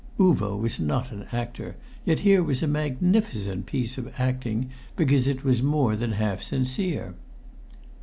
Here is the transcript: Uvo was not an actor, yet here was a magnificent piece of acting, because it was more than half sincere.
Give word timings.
Uvo 0.19 0.57
was 0.59 0.79
not 0.79 1.11
an 1.11 1.27
actor, 1.31 1.75
yet 2.05 2.21
here 2.21 2.41
was 2.41 2.63
a 2.63 2.67
magnificent 2.67 3.67
piece 3.67 3.99
of 3.99 4.11
acting, 4.19 4.71
because 4.95 5.27
it 5.27 5.43
was 5.43 5.61
more 5.61 5.95
than 5.95 6.13
half 6.13 6.41
sincere. 6.41 7.13